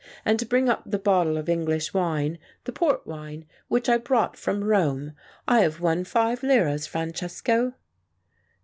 "And 0.25 0.49
bring 0.49 0.67
up 0.67 0.81
the 0.83 0.97
bottle 0.97 1.37
of 1.37 1.47
English 1.47 1.93
wine, 1.93 2.39
the 2.63 2.71
port 2.71 3.05
wine, 3.05 3.45
which 3.67 3.87
I 3.87 3.99
brought 3.99 4.35
from 4.35 4.63
Rome, 4.63 5.11
I 5.47 5.59
have 5.59 5.79
won 5.79 6.05
five 6.05 6.41
liras, 6.41 6.87
Francesco." 6.87 7.73